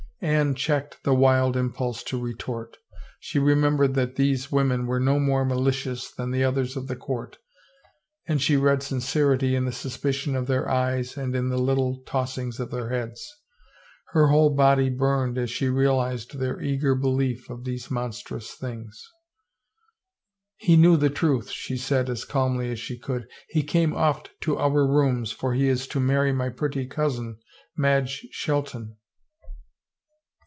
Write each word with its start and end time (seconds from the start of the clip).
Anne 0.23 0.53
checked 0.53 1.03
the 1.03 1.15
wild 1.15 1.57
impulse 1.57 2.03
to 2.03 2.21
retort. 2.21 2.77
She 3.19 3.39
remem 3.39 3.75
bered 3.79 3.95
that 3.95 4.17
these 4.17 4.51
women 4.51 4.85
were 4.85 4.99
no 4.99 5.19
more 5.19 5.43
malicious 5.43 6.11
than 6.11 6.29
the 6.29 6.43
others 6.43 6.77
of 6.77 6.87
the 6.87 6.95
court 6.95 7.39
and 8.27 8.39
she 8.39 8.55
read 8.55 8.83
sincerity 8.83 9.55
in 9.55 9.65
the 9.65 9.71
suspicion 9.71 10.35
of 10.35 10.45
their 10.45 10.69
eyes 10.69 11.17
and 11.17 11.33
the 11.33 11.41
little 11.57 12.03
tossings 12.05 12.59
of 12.59 12.69
their 12.69 12.89
heads. 12.91 13.27
Her 14.09 14.27
whole 14.27 14.51
body 14.53 14.91
burned 14.91 15.39
as 15.39 15.49
she 15.49 15.69
realized 15.69 16.37
their 16.37 16.61
eager 16.61 16.93
belief 16.93 17.49
of 17.49 17.63
these 17.63 17.89
monstrous 17.89 18.53
things." 18.53 19.03
He 20.67 20.77
knew 20.77 20.97
the 20.97 21.09
truth," 21.09 21.49
she 21.49 21.77
said 21.77 22.11
as 22.11 22.25
calmly 22.25 22.71
as 22.71 22.79
she 22.79 22.95
could." 22.99 23.27
He 23.49 23.63
came 23.63 23.91
oft 23.95 24.29
to 24.41 24.59
our 24.59 24.85
rooms 24.85 25.31
for 25.31 25.55
he 25.55 25.67
is 25.67 25.87
to 25.87 25.99
marry 25.99 26.31
my 26.31 26.49
pretty 26.49 26.85
cousin, 26.85 27.39
Madge 27.75 28.27
Shelton." 28.29 28.97